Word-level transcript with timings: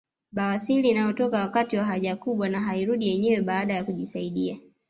Bawasiri 0.31 0.89
inayotoka 0.89 1.39
wakati 1.39 1.77
wa 1.77 1.85
haja 1.85 2.15
kubwa 2.15 2.49
na 2.49 2.59
hairudi 2.61 3.07
yenyewe 3.07 3.41
baada 3.41 3.73
ya 3.73 3.83
kujisaidia 3.83 4.57